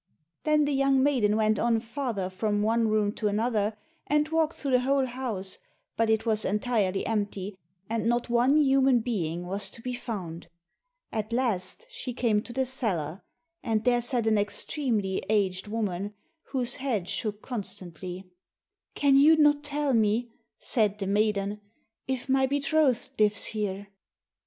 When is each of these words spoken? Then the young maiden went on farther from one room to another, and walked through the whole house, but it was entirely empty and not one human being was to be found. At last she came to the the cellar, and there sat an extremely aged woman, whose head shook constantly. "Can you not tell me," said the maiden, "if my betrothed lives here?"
Then 0.45 0.65
the 0.65 0.73
young 0.73 1.03
maiden 1.03 1.35
went 1.35 1.59
on 1.59 1.79
farther 1.79 2.27
from 2.31 2.63
one 2.63 2.87
room 2.87 3.11
to 3.13 3.27
another, 3.27 3.77
and 4.07 4.27
walked 4.29 4.55
through 4.55 4.71
the 4.71 4.79
whole 4.81 5.05
house, 5.05 5.59
but 5.95 6.09
it 6.09 6.25
was 6.25 6.43
entirely 6.43 7.05
empty 7.05 7.55
and 7.87 8.09
not 8.09 8.27
one 8.27 8.57
human 8.57 9.01
being 9.01 9.45
was 9.45 9.69
to 9.69 9.79
be 9.79 9.93
found. 9.93 10.47
At 11.11 11.31
last 11.31 11.85
she 11.87 12.15
came 12.15 12.41
to 12.41 12.51
the 12.51 12.61
the 12.61 12.65
cellar, 12.65 13.21
and 13.61 13.83
there 13.83 14.01
sat 14.01 14.25
an 14.25 14.39
extremely 14.39 15.21
aged 15.29 15.67
woman, 15.67 16.15
whose 16.45 16.77
head 16.77 17.07
shook 17.07 17.43
constantly. 17.43 18.23
"Can 18.95 19.17
you 19.17 19.35
not 19.37 19.63
tell 19.63 19.93
me," 19.93 20.31
said 20.57 20.97
the 20.97 21.05
maiden, 21.05 21.61
"if 22.07 22.27
my 22.27 22.47
betrothed 22.47 23.11
lives 23.19 23.45
here?" 23.45 23.89